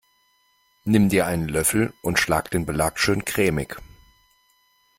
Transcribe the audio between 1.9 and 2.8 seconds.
und schlag den